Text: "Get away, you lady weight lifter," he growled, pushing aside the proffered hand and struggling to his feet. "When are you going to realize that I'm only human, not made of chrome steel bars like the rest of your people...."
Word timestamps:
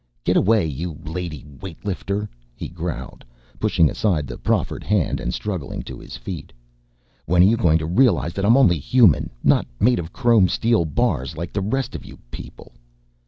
"Get 0.23 0.35
away, 0.35 0.65
you 0.65 0.97
lady 1.03 1.45
weight 1.61 1.85
lifter," 1.85 2.27
he 2.55 2.69
growled, 2.69 3.23
pushing 3.59 3.87
aside 3.87 4.25
the 4.25 4.39
proffered 4.39 4.83
hand 4.83 5.19
and 5.19 5.31
struggling 5.31 5.83
to 5.83 5.99
his 5.99 6.17
feet. 6.17 6.51
"When 7.27 7.43
are 7.43 7.45
you 7.45 7.55
going 7.55 7.77
to 7.77 7.85
realize 7.85 8.33
that 8.33 8.43
I'm 8.43 8.57
only 8.57 8.79
human, 8.79 9.29
not 9.43 9.67
made 9.79 9.99
of 9.99 10.11
chrome 10.11 10.47
steel 10.49 10.85
bars 10.85 11.37
like 11.37 11.53
the 11.53 11.61
rest 11.61 11.93
of 11.93 12.03
your 12.03 12.17
people...." 12.31 12.71